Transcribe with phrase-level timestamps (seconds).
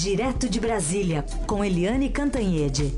[0.00, 2.94] Direto de Brasília, com Eliane Cantanhede.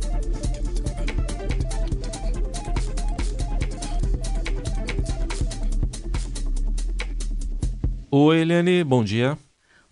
[8.11, 9.39] Oi, Eliane, bom dia.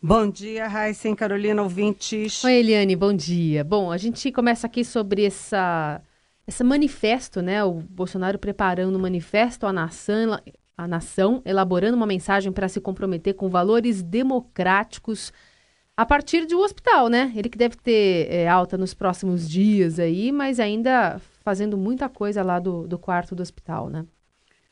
[0.03, 2.45] Bom dia, Raíssa Carolina, ouvintes.
[2.45, 3.64] Oi, Eliane, bom dia.
[3.64, 6.02] Bom, a gente começa aqui sobre essa,
[6.46, 7.64] esse manifesto, né?
[7.64, 10.38] O Bolsonaro preparando um manifesto à nação,
[10.77, 15.32] à nação elaborando uma mensagem para se comprometer com valores democráticos
[15.99, 17.32] a partir de um hospital, né?
[17.35, 22.41] Ele que deve ter é, alta nos próximos dias aí, mas ainda fazendo muita coisa
[22.41, 24.07] lá do, do quarto do hospital, né?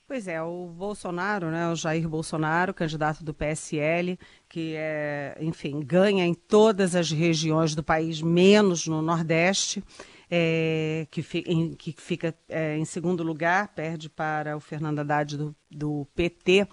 [0.07, 4.17] Pois é, o Bolsonaro, né, o Jair Bolsonaro, candidato do PSL,
[4.49, 9.83] que é, enfim, ganha em todas as regiões do país, menos no Nordeste,
[10.31, 15.37] é, que, fi, em, que, fica é, em segundo lugar, perde para o Fernando Haddad
[15.37, 16.69] do, do PT.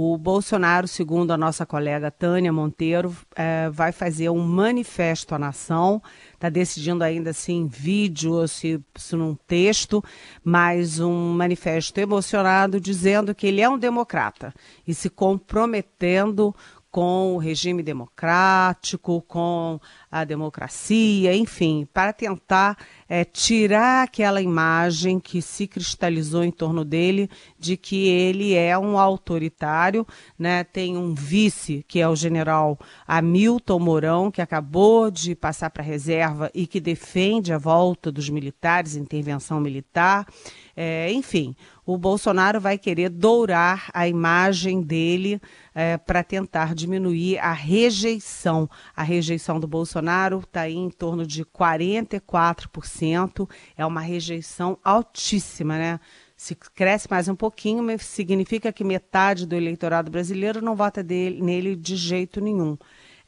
[0.00, 6.00] O Bolsonaro, segundo a nossa colega Tânia Monteiro, é, vai fazer um manifesto à nação.
[6.34, 10.00] Está decidindo ainda se em vídeo ou se, se num texto,
[10.44, 14.54] mas um manifesto emocionado dizendo que ele é um democrata
[14.86, 16.54] e se comprometendo
[16.90, 19.78] com o regime democrático, com
[20.10, 27.28] a democracia, enfim, para tentar é, tirar aquela imagem que se cristalizou em torno dele
[27.58, 30.06] de que ele é um autoritário,
[30.38, 30.64] né?
[30.64, 35.86] Tem um vice que é o general Hamilton Mourão, que acabou de passar para a
[35.86, 40.26] reserva e que defende a volta dos militares, intervenção militar.
[40.74, 41.56] É, enfim,
[41.88, 45.40] o Bolsonaro vai querer dourar a imagem dele
[45.74, 48.68] é, para tentar diminuir a rejeição.
[48.94, 53.48] A rejeição do Bolsonaro está em torno de 44%.
[53.74, 55.98] É uma rejeição altíssima, né?
[56.36, 61.74] Se cresce mais um pouquinho, significa que metade do eleitorado brasileiro não vota dele, nele
[61.74, 62.76] de jeito nenhum.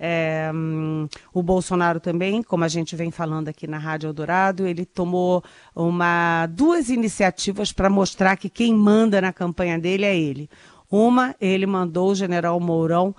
[0.03, 4.87] É, um, o Bolsonaro também, como a gente vem falando aqui na Rádio Eldorado, ele
[4.87, 5.45] tomou
[5.77, 10.49] uma, duas iniciativas para mostrar que quem manda na campanha dele é ele.
[10.91, 13.15] Uma, ele mandou o general Mourão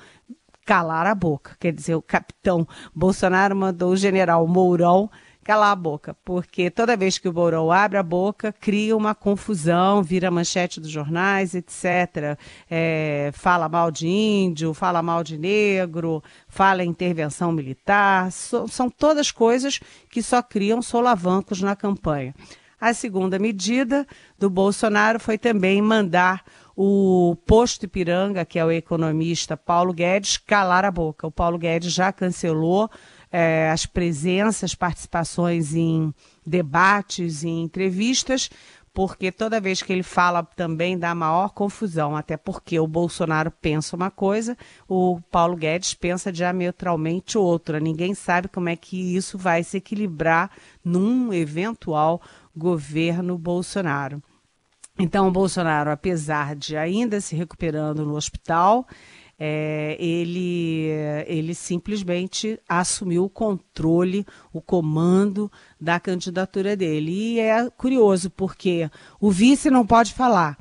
[0.66, 1.56] calar a boca.
[1.60, 5.08] Quer dizer, o capitão Bolsonaro mandou o general Mourão
[5.52, 10.02] calar a boca, porque toda vez que o Mourão abre a boca, cria uma confusão,
[10.02, 12.40] vira manchete dos jornais, etc.
[12.70, 18.90] É, fala mal de índio, fala mal de negro, fala em intervenção militar, so, são
[18.90, 19.78] todas coisas
[20.10, 22.34] que só criam solavancos na campanha.
[22.80, 24.08] A segunda medida
[24.40, 26.46] do Bolsonaro foi também mandar
[26.76, 31.28] o posto Ipiranga, que é o economista Paulo Guedes, calar a boca.
[31.28, 32.90] O Paulo Guedes já cancelou
[33.32, 36.14] é, as presenças, participações em
[36.46, 38.50] debates, em entrevistas,
[38.94, 43.96] porque toda vez que ele fala também dá maior confusão, até porque o Bolsonaro pensa
[43.96, 47.80] uma coisa, o Paulo Guedes pensa diametralmente outra.
[47.80, 50.52] Ninguém sabe como é que isso vai se equilibrar
[50.84, 52.22] num eventual
[52.56, 54.22] governo Bolsonaro.
[55.00, 58.86] Então, o Bolsonaro, apesar de ainda se recuperando no hospital,
[59.44, 60.86] é, ele,
[61.26, 67.12] ele simplesmente assumiu o controle, o comando da candidatura dele.
[67.12, 68.88] E é curioso, porque
[69.20, 70.60] o vice não pode falar.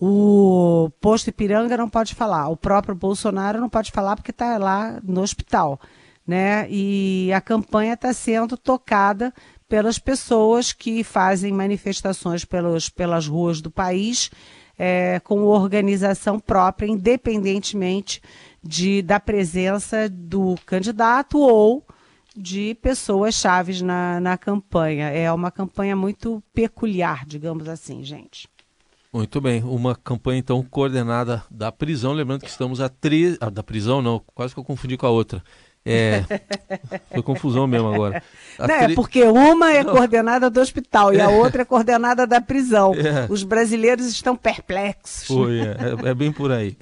[0.00, 4.98] O posto Ipiranga não pode falar, o próprio Bolsonaro não pode falar porque está lá
[5.04, 5.78] no hospital.
[6.26, 6.66] Né?
[6.70, 9.34] E a campanha está sendo tocada
[9.68, 14.30] pelas pessoas que fazem manifestações pelos, pelas ruas do país
[14.78, 18.20] é, com organização própria, independentemente
[18.62, 21.84] de, da presença do candidato ou
[22.34, 25.08] de pessoas chaves na, na campanha.
[25.08, 28.48] É uma campanha muito peculiar, digamos assim, gente.
[29.12, 33.62] Muito bem, uma campanha então coordenada da prisão, lembrando que estamos a três, ah, da
[33.62, 35.44] prisão não, quase que eu confundi com a outra.
[35.84, 36.24] É,
[37.10, 38.22] foi confusão mesmo agora.
[38.58, 38.92] Não, tri...
[38.92, 39.92] É porque uma é Não.
[39.92, 41.28] coordenada do hospital e a é.
[41.28, 42.94] outra é coordenada da prisão.
[42.94, 43.26] É.
[43.28, 45.26] Os brasileiros estão perplexos.
[45.26, 46.76] Foi, é, é, é, bem por aí.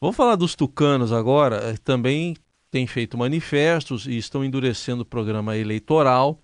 [0.00, 1.56] Vamos falar dos tucanos agora.
[1.56, 2.36] É, também
[2.70, 6.38] têm feito manifestos e estão endurecendo o programa eleitoral.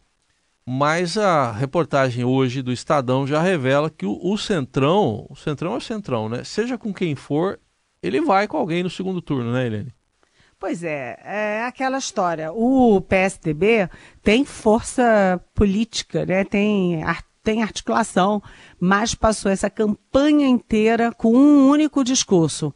[0.67, 5.77] Mas a reportagem hoje do Estadão já revela que o, o Centrão, o Centrão é
[5.77, 6.45] o Centrão, né?
[6.45, 7.59] Seja com quem for,
[8.03, 9.93] ele vai com alguém no segundo turno, né, Helene?
[10.61, 12.53] Pois é, é aquela história.
[12.53, 13.89] O PSDB
[14.23, 16.45] tem força política, né?
[16.45, 17.03] tem,
[17.43, 18.43] tem articulação,
[18.79, 22.75] mas passou essa campanha inteira com um único discurso.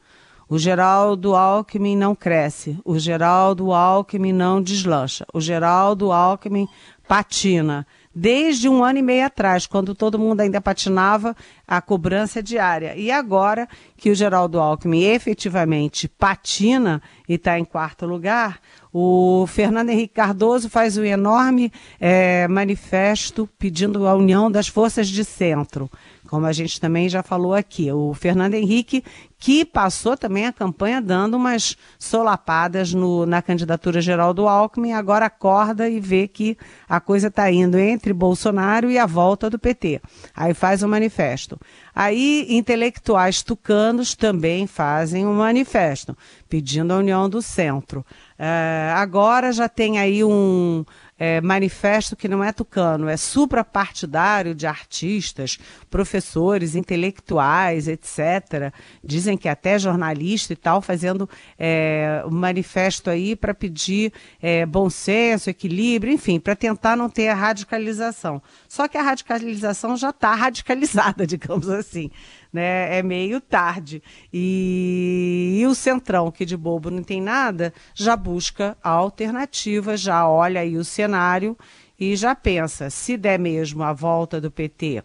[0.48, 6.66] O Geraldo Alckmin não cresce, o Geraldo Alckmin não deslancha, o Geraldo Alckmin
[7.06, 7.86] patina.
[8.14, 11.34] Desde um ano e meio atrás, quando todo mundo ainda patinava
[11.66, 12.94] a cobrança diária.
[12.96, 18.60] E agora que o Geraldo Alckmin efetivamente patina e está em quarto lugar,
[18.92, 25.24] o Fernando Henrique Cardoso faz um enorme é, manifesto pedindo a união das forças de
[25.24, 25.90] centro
[26.28, 27.90] como a gente também já falou aqui.
[27.92, 29.04] O Fernando Henrique,
[29.38, 35.26] que passou também a campanha dando umas solapadas no, na candidatura geral do Alckmin, agora
[35.26, 36.56] acorda e vê que
[36.88, 40.00] a coisa está indo entre Bolsonaro e a volta do PT.
[40.34, 41.58] Aí faz um manifesto.
[41.94, 46.16] Aí, intelectuais tucanos também fazem um manifesto,
[46.48, 48.04] pedindo a união do centro.
[48.38, 50.84] É, agora já tem aí um
[51.18, 55.58] é, manifesto que não é tucano, é suprapartidário de artistas,
[55.88, 58.72] professores, intelectuais, etc.
[59.02, 61.28] Dizem que até jornalista e tal, fazendo
[61.58, 64.12] é, um manifesto aí para pedir
[64.42, 68.42] é, bom senso, equilíbrio, enfim, para tentar não ter a radicalização.
[68.68, 72.10] Só que a radicalização já está radicalizada, digamos assim
[72.54, 72.96] né?
[72.96, 74.00] É meio tarde.
[74.32, 80.28] E, e, o Centrão, que de bobo não tem nada, já busca a alternativa, já
[80.28, 81.58] olha aí o cenário
[81.98, 85.02] e já pensa, se der mesmo a volta do PT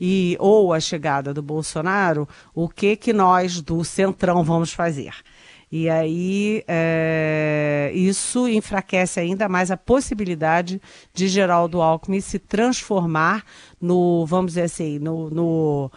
[0.00, 5.14] e ou a chegada do Bolsonaro, o que que nós do Centrão vamos fazer?
[5.70, 10.82] E aí é, isso enfraquece ainda mais a possibilidade
[11.14, 13.42] de Geraldo Alckmin se transformar
[13.80, 15.90] no, vamos dizer assim, no, no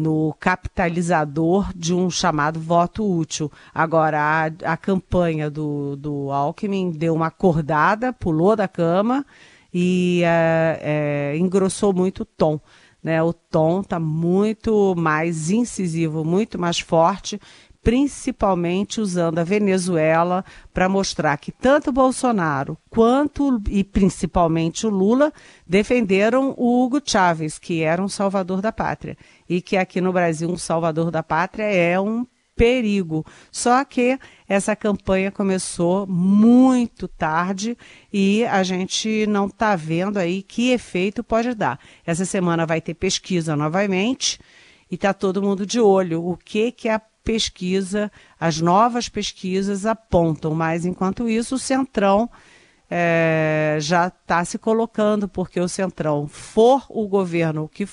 [0.00, 3.52] no capitalizador de um chamado voto útil.
[3.74, 9.24] Agora, a, a campanha do, do Alckmin deu uma acordada, pulou da cama
[9.72, 12.58] e é, é, engrossou muito o tom.
[13.02, 13.22] Né?
[13.22, 17.40] O tom está muito mais incisivo, muito mais forte,
[17.82, 25.32] principalmente usando a Venezuela para mostrar que tanto Bolsonaro quanto e principalmente o Lula
[25.66, 29.16] defenderam o Hugo Chávez, que era um salvador da pátria,
[29.48, 32.26] e que aqui no Brasil um salvador da pátria é um
[32.60, 33.24] perigo.
[33.50, 37.74] Só que essa campanha começou muito tarde
[38.12, 41.80] e a gente não está vendo aí que efeito pode dar.
[42.04, 44.38] Essa semana vai ter pesquisa novamente
[44.90, 46.22] e está todo mundo de olho.
[46.22, 47.00] O que que a
[47.30, 48.10] pesquisa,
[48.40, 52.28] as novas pesquisas apontam, mas enquanto isso o Centrão
[52.90, 57.88] é, já está se colocando, porque o Centrão for o governo que,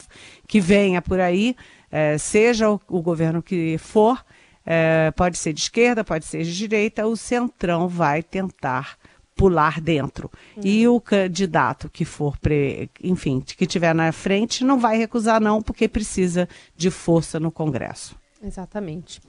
[0.48, 1.56] que venha por aí,
[1.92, 4.25] é, seja o, o, governo que for,
[4.66, 8.98] é, pode ser de esquerda, pode ser de direita, o Centrão vai tentar
[9.36, 10.31] pular dentro.
[10.56, 10.63] Uhum.
[10.66, 15.62] E o candidato que for, pre, enfim, que tiver na frente, não vai recusar não,
[15.62, 18.16] porque precisa de força no Congresso.
[18.44, 19.22] Exatamente.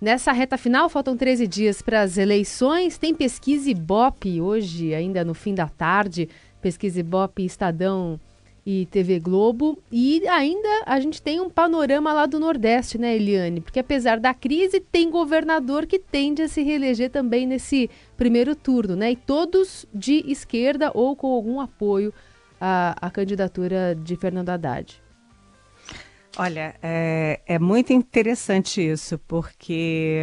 [0.00, 2.98] Nessa reta final, faltam 13 dias para as eleições.
[2.98, 6.28] Tem pesquisa Ibope hoje, ainda no fim da tarde.
[6.60, 8.20] Pesquisa Ibope, Estadão
[8.66, 9.78] e TV Globo.
[9.90, 13.60] E ainda a gente tem um panorama lá do Nordeste, né, Eliane?
[13.60, 18.96] Porque apesar da crise, tem governador que tende a se reeleger também nesse primeiro turno,
[18.96, 19.12] né?
[19.12, 22.12] E todos de esquerda ou com algum apoio
[22.60, 25.03] à, à candidatura de Fernando Haddad.
[26.36, 30.20] Olha, é, é muito interessante isso, porque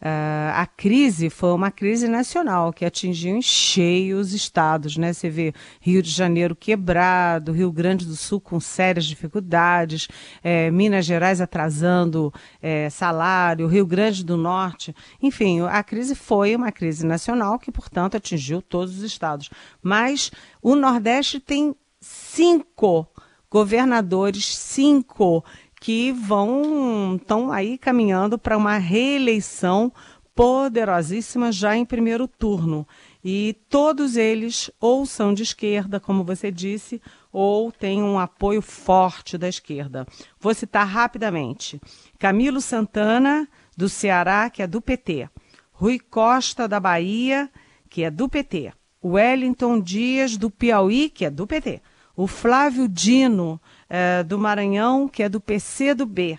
[0.00, 5.12] uh, a crise foi uma crise nacional que atingiu em cheio os estados, né?
[5.12, 10.08] Você vê Rio de Janeiro quebrado, Rio Grande do Sul com sérias dificuldades,
[10.42, 14.92] é, Minas Gerais atrasando é, salário, Rio Grande do Norte,
[15.22, 19.50] enfim, a crise foi uma crise nacional que, portanto, atingiu todos os estados.
[19.80, 23.08] Mas o Nordeste tem cinco
[23.54, 25.44] governadores, cinco,
[25.80, 29.92] que vão estão aí caminhando para uma reeleição
[30.34, 32.84] poderosíssima já em primeiro turno.
[33.24, 37.00] E todos eles ou são de esquerda, como você disse,
[37.32, 40.04] ou têm um apoio forte da esquerda.
[40.40, 41.80] Vou citar rapidamente:
[42.18, 45.30] Camilo Santana, do Ceará, que é do PT.
[45.70, 47.48] Rui Costa, da Bahia,
[47.88, 48.72] que é do PT.
[49.04, 51.80] Wellington Dias, do Piauí, que é do PT
[52.16, 56.38] o Flávio Dino, é, do Maranhão, que é do PC do B,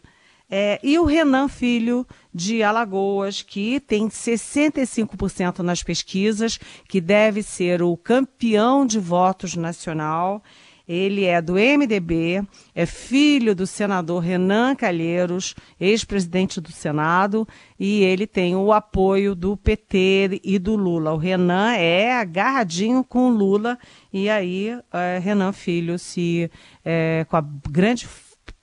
[0.50, 7.82] é, e o Renan Filho, de Alagoas, que tem 65% nas pesquisas, que deve ser
[7.82, 10.44] o campeão de votos nacional.
[10.88, 17.48] Ele é do MDB, é filho do senador Renan Calheiros, ex-presidente do Senado,
[17.80, 21.14] e ele tem o apoio do PT e do Lula.
[21.14, 23.78] O Renan é agarradinho com o Lula,
[24.14, 26.50] e aí é, Renan Filho se
[26.84, 28.08] é, com a grande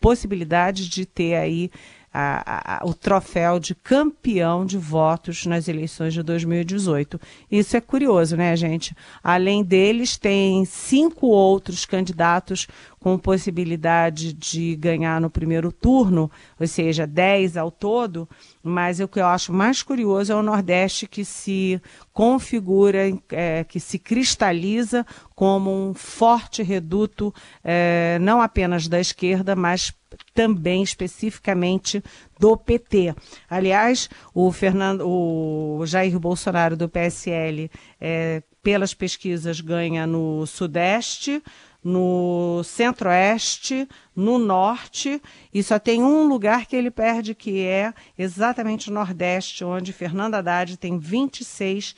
[0.01, 1.71] possibilidade de ter aí
[2.13, 7.21] a, a, o troféu de campeão de votos nas eleições de 2018.
[7.51, 8.95] Isso é curioso, né, gente?
[9.23, 12.67] Além deles, tem cinco outros candidatos
[13.03, 18.29] com possibilidade de ganhar no primeiro turno, ou seja, 10 ao todo,
[18.63, 21.83] mas o que eu acho mais curioso é o Nordeste que se
[22.13, 25.05] configura, é, que se cristaliza
[25.35, 29.93] como um forte reduto, é, não apenas da esquerda, mas
[30.33, 32.03] também especificamente
[32.39, 33.15] do PT.
[33.51, 37.69] Aliás, o Fernando, o Jair Bolsonaro do PSL,
[38.01, 41.43] é, pelas pesquisas ganha no Sudeste,
[41.83, 45.21] no centro-oeste, no norte,
[45.53, 50.35] e só tem um lugar que ele perde, que é exatamente o nordeste, onde Fernando
[50.35, 51.97] Haddad tem 26%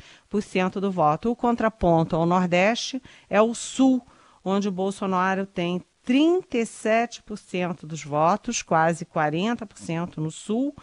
[0.80, 1.30] do voto.
[1.30, 4.00] O contraponto ao nordeste é o sul,
[4.42, 10.74] onde o Bolsonaro tem 37% dos votos, quase 40% no sul,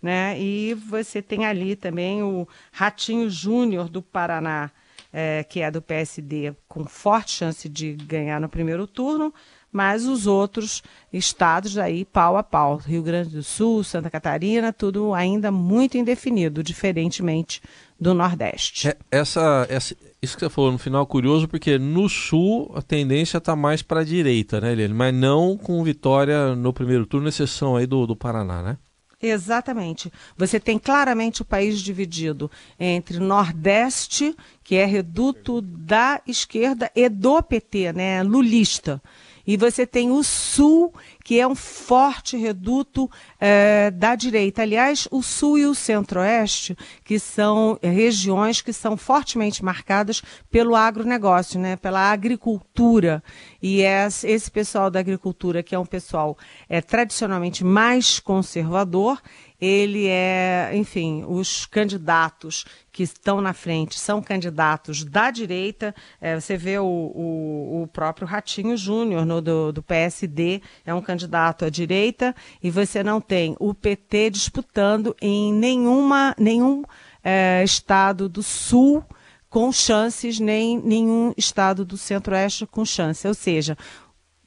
[0.00, 0.38] né?
[0.40, 4.70] E você tem ali também o Ratinho Júnior do Paraná,
[5.12, 9.32] é, que é do PSD, com forte chance de ganhar no primeiro turno,
[9.70, 15.12] mas os outros estados aí pau a pau, Rio Grande do Sul, Santa Catarina, tudo
[15.12, 17.62] ainda muito indefinido, diferentemente
[18.00, 18.88] do Nordeste.
[18.88, 22.82] É, essa, essa, isso que você falou no final é curioso, porque no Sul a
[22.82, 24.94] tendência está mais para a direita, né, Eliane?
[24.94, 28.78] Mas não com vitória no primeiro turno, exceção aí do, do Paraná, né?
[29.20, 30.12] Exatamente.
[30.36, 32.48] Você tem claramente o país dividido
[32.78, 39.02] entre Nordeste, que é reduto da esquerda, e do PT, né, lulista.
[39.48, 40.92] E você tem o Sul,
[41.24, 44.60] que é um forte reduto é, da direita.
[44.60, 51.58] Aliás, o Sul e o Centro-Oeste, que são regiões que são fortemente marcadas pelo agronegócio,
[51.58, 53.24] né, pela agricultura.
[53.62, 56.36] E esse pessoal da agricultura, que é um pessoal
[56.68, 59.18] é, tradicionalmente mais conservador,
[59.60, 65.94] ele é, enfim, os candidatos que estão na frente são candidatos da direita.
[66.20, 71.64] É, você vê o, o, o, próprio Ratinho Júnior do, do PSD, é um candidato
[71.64, 76.84] à direita, e você não tem o PT disputando em nenhuma, nenhum
[77.22, 79.04] é, estado do sul
[79.48, 83.26] com chances, nem nenhum estado do centro-oeste com chance.
[83.26, 83.76] Ou seja,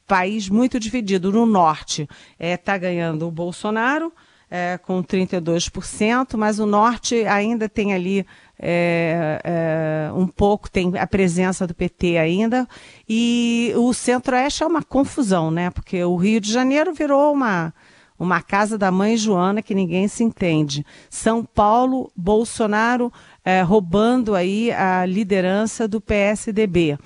[0.07, 1.31] país muito dividido.
[1.31, 2.03] No norte
[2.33, 4.11] está é, tá ganhando o Bolsonaro,
[4.51, 8.25] é, com 32%, mas o norte ainda tem ali
[8.60, 12.67] é, é, um pouco, tem a presença do PT ainda,
[13.08, 15.70] e o centro-oeste é uma confusão, né?
[15.70, 17.74] Porque o Rio de Janeiro virou uma,
[18.20, 20.86] uma casa da mãe Joana que ninguém se entende.
[21.10, 23.12] São Paulo, Bolsonaro
[23.46, 27.00] é, roubando aí a liderança do PSDB.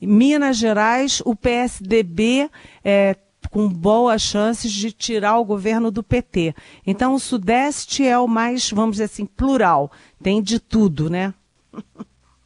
[0.00, 2.48] Minas Gerais, o PSDB
[2.84, 3.16] é,
[3.52, 6.54] com boas chances de tirar o governo do PT.
[6.86, 9.92] Então, o Sudeste é o mais, vamos dizer assim, plural.
[10.22, 11.34] Tem de tudo, né?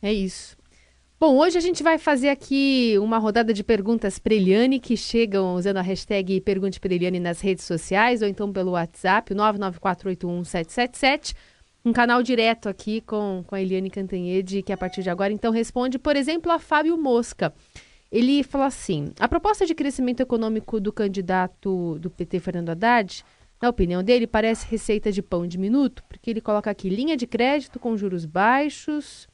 [0.03, 0.57] É isso.
[1.19, 5.55] Bom, hoje a gente vai fazer aqui uma rodada de perguntas para Eliane, que chegam
[5.55, 11.35] usando a hashtag Pergunte para Eliane nas redes sociais ou então pelo WhatsApp, 994811777.
[11.85, 15.53] Um canal direto aqui com, com a Eliane Cantanhede, que a partir de agora então
[15.53, 17.55] responde, por exemplo, a Fábio Mosca.
[18.11, 23.25] Ele fala assim: a proposta de crescimento econômico do candidato do PT, Fernando Haddad,
[23.61, 27.27] na opinião dele, parece receita de pão de minuto, porque ele coloca aqui linha de
[27.27, 29.27] crédito com juros baixos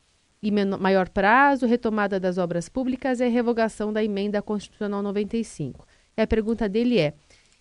[0.43, 5.87] e maior prazo, retomada das obras públicas e revogação da emenda constitucional 95.
[6.17, 7.14] E a pergunta dele é: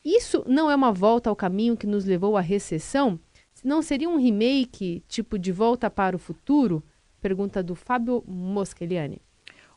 [0.04, 3.20] isso não é uma volta ao caminho que nos levou à recessão?
[3.64, 6.84] Não seria um remake, tipo de volta para o futuro?
[7.22, 9.22] Pergunta do Fábio Mosceliani.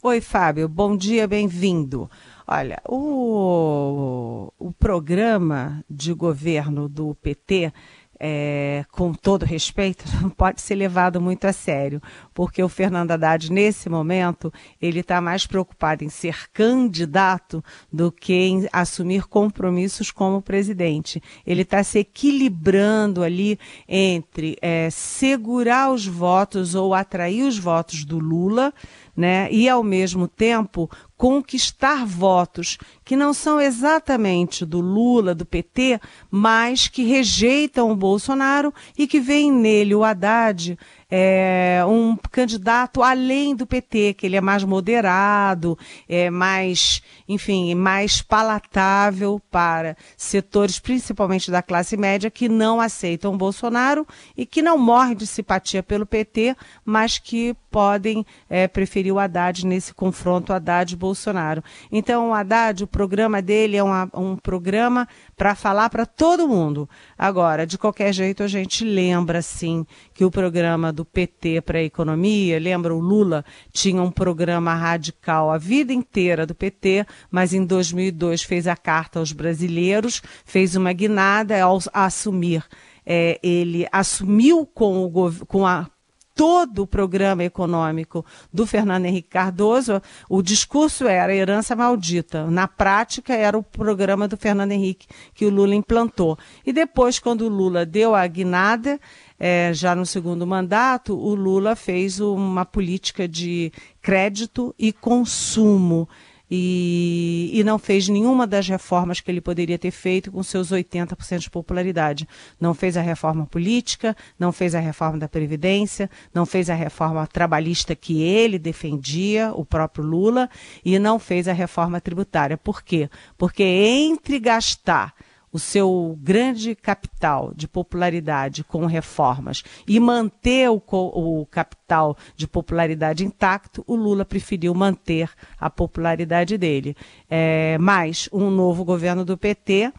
[0.07, 2.11] Oi, Fábio, bom dia, bem-vindo.
[2.47, 7.73] Olha, o, o programa de governo do PT
[8.19, 12.01] é, com todo respeito, não pode ser levado muito a sério,
[12.33, 18.33] porque o Fernando Haddad, nesse momento, ele está mais preocupado em ser candidato do que
[18.33, 21.23] em assumir compromissos como presidente.
[21.47, 28.19] Ele está se equilibrando ali entre é, segurar os votos ou atrair os votos do
[28.19, 28.73] Lula,
[29.17, 36.01] né, e ao mesmo tempo conquistar votos que não são exatamente do Lula, do PT,
[36.31, 40.79] mas que rejeitam o Bolsonaro e que veem nele o Haddad
[41.11, 48.23] é, um candidato além do PT, que ele é mais moderado, é mais, enfim, mais
[48.23, 54.07] palatável para setores, principalmente da classe média, que não aceitam Bolsonaro
[54.37, 59.67] e que não morrem de simpatia pelo PT, mas que podem é, preferir o Haddad
[59.67, 61.61] nesse confronto Haddad-Bolsonaro.
[61.91, 66.89] Então, o Haddad, o programa dele é uma, um programa para falar para todo mundo.
[67.19, 69.85] Agora, de qualquer jeito, a gente lembra, sim,
[70.15, 75.51] que o programa do PT para a economia, lembra o Lula tinha um programa radical
[75.51, 80.93] a vida inteira do PT, mas em 2002 fez a carta aos brasileiros, fez uma
[80.93, 82.65] guinada ao assumir
[83.07, 85.87] é, ele assumiu com, o, com a
[86.35, 92.51] todo o programa econômico do Fernando Henrique Cardoso, o discurso era herança maldita.
[92.51, 96.37] Na prática, era o programa do Fernando Henrique que o Lula implantou.
[96.67, 99.01] E depois, quando o Lula deu a guinada,
[99.39, 103.73] é, já no segundo mandato, o Lula fez uma política de
[104.03, 106.09] crédito e consumo
[106.51, 111.39] e, e, não fez nenhuma das reformas que ele poderia ter feito com seus 80%
[111.39, 112.29] de popularidade.
[112.61, 117.27] Não fez a reforma política, não fez a reforma da Previdência, não fez a reforma
[117.27, 120.51] trabalhista que ele defendia, o próprio Lula,
[120.85, 122.59] e não fez a reforma tributária.
[122.59, 123.09] Por quê?
[123.39, 125.15] Porque entre gastar
[125.55, 133.25] o seu grande capital de popularidade com reformas e manter o, o, capital de popularidade
[133.25, 136.97] intacto, o Lula preferiu manter a popularidade dele.
[137.31, 139.93] É, mas um novo governo do PT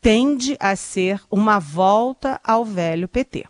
[0.00, 3.44] tende a ser uma volta ao velho PT.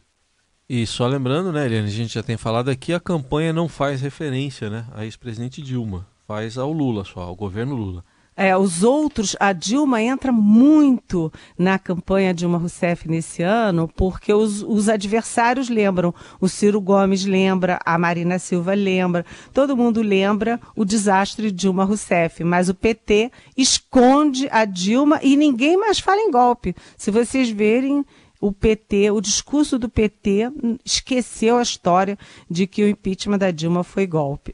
[0.69, 4.01] E só lembrando, né, Eliane, a gente já tem falado aqui, a campanha não faz
[4.01, 8.05] referência né, a ex-presidente Dilma, faz ao Lula só, ao governo Lula.
[8.37, 14.63] É, os outros, a Dilma entra muito na campanha Dilma Rousseff nesse ano, porque os,
[14.63, 19.25] os adversários lembram, o Ciro Gomes lembra, a Marina Silva lembra,
[19.55, 25.35] todo mundo lembra o desastre de Dilma Rousseff, mas o PT esconde a Dilma e
[25.35, 26.77] ninguém mais fala em golpe.
[26.99, 28.05] Se vocês verem,
[28.39, 30.51] o PT, o discurso do PT
[30.85, 32.19] esqueceu a história
[32.51, 34.53] de que o impeachment da Dilma foi golpe.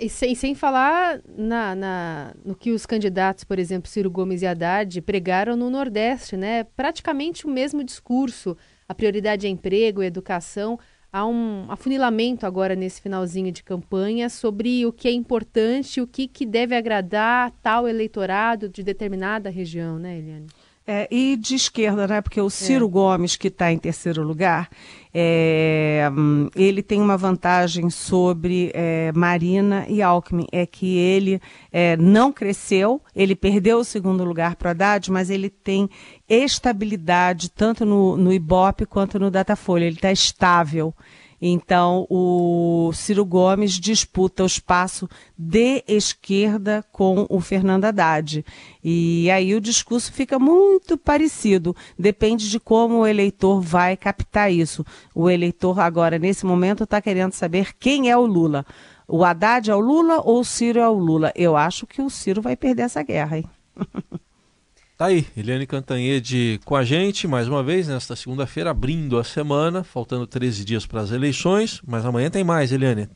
[0.00, 4.46] E sem, sem falar na, na, no que os candidatos, por exemplo, Ciro Gomes e
[4.46, 6.64] Haddad, pregaram no Nordeste, né?
[6.64, 8.56] Praticamente o mesmo discurso.
[8.88, 10.78] A prioridade é emprego, educação.
[11.12, 16.28] Há um afunilamento agora nesse finalzinho de campanha sobre o que é importante, o que,
[16.28, 20.46] que deve agradar tal eleitorado de determinada região, né, Eliane?
[20.90, 22.22] É, e de esquerda, né?
[22.22, 22.88] Porque o Ciro é.
[22.88, 24.70] Gomes, que está em terceiro lugar,
[25.12, 26.08] é,
[26.56, 33.02] ele tem uma vantagem sobre é, Marina e Alckmin, é que ele é, não cresceu,
[33.14, 35.90] ele perdeu o segundo lugar para o Haddad, mas ele tem
[36.26, 40.94] estabilidade tanto no, no Ibope quanto no Datafolha, ele está estável.
[41.40, 48.44] Então, o Ciro Gomes disputa o espaço de esquerda com o Fernando Haddad.
[48.82, 51.74] E aí o discurso fica muito parecido.
[51.98, 54.84] Depende de como o eleitor vai captar isso.
[55.14, 58.66] O eleitor, agora, nesse momento, está querendo saber quem é o Lula.
[59.06, 61.32] O Haddad é o Lula ou o Ciro é o Lula?
[61.34, 63.44] Eu acho que o Ciro vai perder essa guerra, hein?
[64.98, 69.84] Tá aí, Eliane Cantanhede com a gente, mais uma vez, nesta segunda-feira, abrindo a semana,
[69.84, 73.08] faltando 13 dias para as eleições, mas amanhã tem mais, Eliane.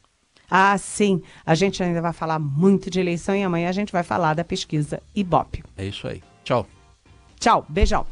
[0.48, 1.20] Ah, sim.
[1.44, 4.44] A gente ainda vai falar muito de eleição e amanhã a gente vai falar da
[4.44, 5.64] pesquisa Ibope.
[5.76, 6.22] É isso aí.
[6.44, 6.68] Tchau.
[7.40, 7.66] Tchau.
[7.68, 8.06] Beijão.